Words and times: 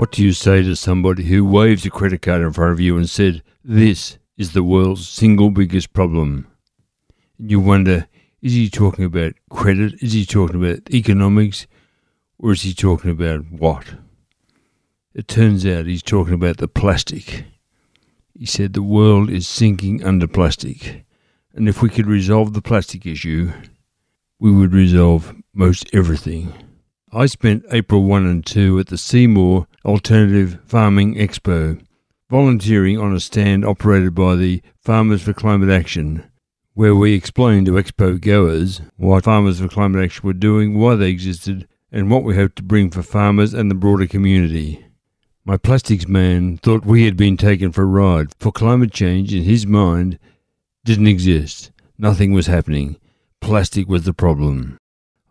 What 0.00 0.12
do 0.12 0.24
you 0.24 0.32
say 0.32 0.62
to 0.62 0.76
somebody 0.76 1.24
who 1.24 1.44
waves 1.44 1.84
a 1.84 1.90
credit 1.90 2.22
card 2.22 2.40
in 2.40 2.54
front 2.54 2.72
of 2.72 2.80
you 2.80 2.96
and 2.96 3.06
said, 3.06 3.42
This 3.62 4.16
is 4.38 4.54
the 4.54 4.62
world's 4.62 5.06
single 5.06 5.50
biggest 5.50 5.92
problem? 5.92 6.46
And 7.38 7.50
you 7.50 7.60
wonder, 7.60 8.08
is 8.40 8.54
he 8.54 8.70
talking 8.70 9.04
about 9.04 9.34
credit? 9.50 10.02
Is 10.02 10.14
he 10.14 10.24
talking 10.24 10.56
about 10.56 10.90
economics? 10.90 11.66
Or 12.38 12.52
is 12.52 12.62
he 12.62 12.72
talking 12.72 13.10
about 13.10 13.52
what? 13.52 13.84
It 15.12 15.28
turns 15.28 15.66
out 15.66 15.84
he's 15.84 16.02
talking 16.02 16.32
about 16.32 16.56
the 16.56 16.66
plastic. 16.66 17.44
He 18.32 18.46
said 18.46 18.72
the 18.72 18.82
world 18.82 19.28
is 19.28 19.46
sinking 19.46 20.02
under 20.02 20.26
plastic. 20.26 21.04
And 21.52 21.68
if 21.68 21.82
we 21.82 21.90
could 21.90 22.06
resolve 22.06 22.54
the 22.54 22.62
plastic 22.62 23.04
issue, 23.04 23.52
we 24.38 24.50
would 24.50 24.72
resolve 24.72 25.34
most 25.52 25.90
everything. 25.92 26.54
I 27.12 27.26
spent 27.26 27.66
April 27.70 28.04
1 28.04 28.24
and 28.24 28.46
2 28.46 28.78
at 28.78 28.86
the 28.86 28.96
Seymour 28.96 29.66
Alternative 29.82 30.60
Farming 30.66 31.14
Expo, 31.14 31.80
volunteering 32.28 32.98
on 32.98 33.14
a 33.14 33.20
stand 33.20 33.64
operated 33.64 34.14
by 34.14 34.36
the 34.36 34.60
Farmers 34.78 35.22
for 35.22 35.32
Climate 35.32 35.70
Action, 35.70 36.22
where 36.74 36.94
we 36.94 37.14
explained 37.14 37.64
to 37.64 37.72
expo 37.72 38.20
goers 38.20 38.82
what 38.98 39.24
Farmers 39.24 39.58
for 39.58 39.68
Climate 39.68 40.04
Action 40.04 40.26
were 40.26 40.34
doing, 40.34 40.78
why 40.78 40.96
they 40.96 41.08
existed, 41.08 41.66
and 41.90 42.10
what 42.10 42.24
we 42.24 42.34
hope 42.34 42.56
to 42.56 42.62
bring 42.62 42.90
for 42.90 43.02
farmers 43.02 43.54
and 43.54 43.70
the 43.70 43.74
broader 43.74 44.06
community. 44.06 44.84
My 45.46 45.56
plastics 45.56 46.06
man 46.06 46.58
thought 46.58 46.84
we 46.84 47.06
had 47.06 47.16
been 47.16 47.38
taken 47.38 47.72
for 47.72 47.84
a 47.84 47.86
ride, 47.86 48.34
for 48.38 48.52
climate 48.52 48.92
change, 48.92 49.32
in 49.32 49.44
his 49.44 49.66
mind, 49.66 50.18
didn't 50.84 51.06
exist. 51.06 51.70
Nothing 51.96 52.32
was 52.32 52.48
happening. 52.48 52.96
Plastic 53.40 53.88
was 53.88 54.04
the 54.04 54.12
problem. 54.12 54.76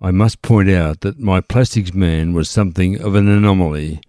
I 0.02 0.10
must 0.10 0.42
point 0.42 0.72
out 0.72 1.02
that 1.02 1.20
my 1.20 1.40
plastics 1.40 1.94
man 1.94 2.34
was 2.34 2.50
something 2.50 3.00
of 3.00 3.14
an 3.14 3.28
anomaly. 3.28 4.02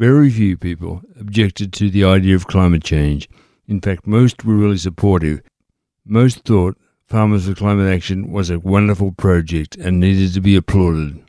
Very 0.00 0.30
few 0.30 0.56
people 0.56 1.02
objected 1.20 1.74
to 1.74 1.90
the 1.90 2.04
idea 2.04 2.34
of 2.34 2.46
climate 2.46 2.82
change. 2.82 3.28
In 3.68 3.82
fact, 3.82 4.06
most 4.06 4.46
were 4.46 4.54
really 4.54 4.78
supportive. 4.78 5.42
Most 6.06 6.46
thought 6.46 6.78
Farmers 7.04 7.46
for 7.46 7.54
Climate 7.54 7.94
Action 7.94 8.32
was 8.32 8.48
a 8.48 8.58
wonderful 8.58 9.12
project 9.12 9.76
and 9.76 10.00
needed 10.00 10.32
to 10.32 10.40
be 10.40 10.56
applauded. 10.56 11.22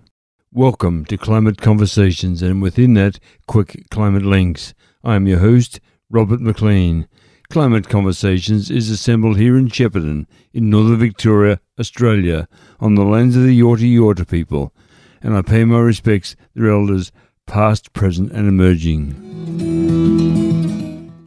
Welcome 0.53 1.03
to 1.07 1.17
Climate 1.17 1.57
Conversations, 1.57 2.41
and 2.41 2.61
within 2.61 2.93
that, 2.93 3.19
quick 3.45 3.87
climate 3.91 4.23
links. 4.23 4.73
I 5.03 5.15
am 5.15 5.27
your 5.27 5.39
host, 5.39 5.81
Robert 6.09 6.39
McLean. 6.39 7.09
Climate 7.49 7.89
Conversations 7.89 8.71
is 8.71 8.89
assembled 8.89 9.35
here 9.35 9.57
in 9.57 9.67
Shepparton, 9.67 10.27
in 10.53 10.69
Northern 10.69 10.97
Victoria, 10.97 11.59
Australia, 11.77 12.47
on 12.79 12.95
the 12.95 13.03
lands 13.03 13.35
of 13.35 13.43
the 13.43 13.59
Yorta 13.59 13.93
Yorta 13.93 14.25
people, 14.25 14.73
and 15.21 15.35
I 15.35 15.41
pay 15.41 15.65
my 15.65 15.79
respects 15.79 16.37
their 16.55 16.71
elders, 16.71 17.11
past, 17.51 17.91
present, 17.91 18.31
and 18.31 18.47
emerging. 18.47 19.11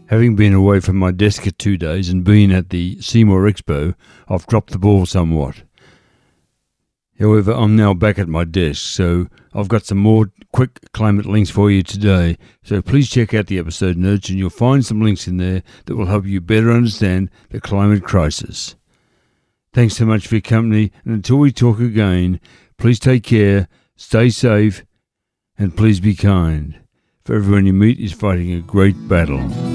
Having 0.06 0.36
been 0.36 0.54
away 0.54 0.80
from 0.80 0.96
my 0.96 1.10
desk 1.10 1.42
for 1.42 1.50
two 1.50 1.76
days 1.76 2.08
and 2.08 2.24
been 2.24 2.50
at 2.50 2.70
the 2.70 2.98
Seymour 3.02 3.42
Expo, 3.42 3.94
I've 4.26 4.46
dropped 4.46 4.70
the 4.72 4.78
ball 4.78 5.04
somewhat. 5.04 5.64
However, 7.20 7.52
I'm 7.52 7.76
now 7.76 7.92
back 7.92 8.18
at 8.18 8.26
my 8.26 8.44
desk, 8.44 8.80
so 8.80 9.26
I've 9.52 9.68
got 9.68 9.84
some 9.84 9.98
more 9.98 10.32
quick 10.50 10.90
climate 10.92 11.26
links 11.26 11.50
for 11.50 11.70
you 11.70 11.82
today. 11.82 12.38
So 12.62 12.80
please 12.80 13.10
check 13.10 13.34
out 13.34 13.48
the 13.48 13.58
episode 13.58 13.98
notes 13.98 14.30
and 14.30 14.38
you'll 14.38 14.48
find 14.48 14.82
some 14.82 15.02
links 15.02 15.28
in 15.28 15.36
there 15.36 15.62
that 15.84 15.94
will 15.94 16.06
help 16.06 16.24
you 16.24 16.40
better 16.40 16.72
understand 16.72 17.28
the 17.50 17.60
climate 17.60 18.02
crisis. 18.02 18.76
Thanks 19.74 19.98
so 19.98 20.06
much 20.06 20.26
for 20.26 20.36
your 20.36 20.42
company, 20.42 20.90
and 21.04 21.12
until 21.12 21.36
we 21.36 21.52
talk 21.52 21.80
again, 21.80 22.40
please 22.78 22.98
take 22.98 23.24
care, 23.24 23.68
stay 23.96 24.30
safe, 24.30 24.84
and 25.58 25.76
please 25.76 26.00
be 26.00 26.14
kind, 26.14 26.78
for 27.24 27.34
everyone 27.34 27.66
you 27.66 27.72
meet 27.72 27.98
is 27.98 28.12
fighting 28.12 28.52
a 28.52 28.60
great 28.60 28.96
battle. 29.08 29.73